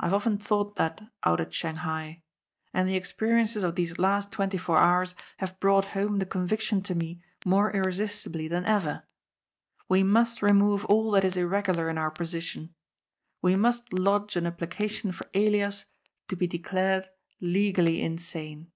I 0.00 0.06
have 0.06 0.14
often 0.14 0.38
thought 0.38 0.74
that 0.74 1.02
out 1.22 1.40
at 1.40 1.54
Shanghai. 1.54 2.24
And 2.74 2.88
the 2.88 2.96
experiences 2.96 3.62
of 3.62 3.76
these 3.76 3.96
last 3.96 4.32
twenty 4.32 4.58
four 4.58 4.76
hours 4.80 5.14
have 5.36 5.60
brought 5.60 5.90
home 5.94 6.18
the 6.18 6.26
con 6.26 6.48
viction 6.48 6.82
to 6.82 6.96
me 6.96 7.22
more 7.46 7.70
irresistibly 7.70 8.48
than 8.48 8.64
ever. 8.64 9.04
We 9.88 10.02
must 10.02 10.42
remove 10.42 10.84
all 10.86 11.12
that 11.12 11.22
is 11.22 11.36
irregular 11.36 11.88
in 11.88 11.96
our 11.96 12.10
position. 12.10 12.74
We 13.40 13.54
must 13.54 13.92
lodge 13.92 14.34
an 14.34 14.46
ap 14.46 14.58
plication 14.58 15.14
for 15.14 15.28
Elias 15.32 15.84
to 16.26 16.34
be 16.34 16.48
declared 16.48 17.04
legally 17.40 18.02
insane." 18.02 18.72